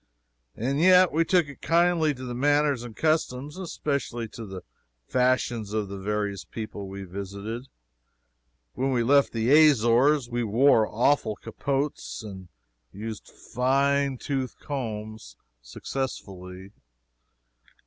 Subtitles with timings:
[0.55, 4.63] And yet we took kindly to the manners and customs, and especially to the
[5.07, 7.67] fashions of the various people we visited.
[8.73, 12.47] When we left the Azores, we wore awful capotes and
[12.91, 16.71] used fine tooth combs successfully.